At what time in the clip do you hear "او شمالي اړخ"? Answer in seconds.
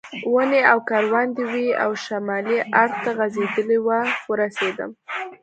1.83-2.95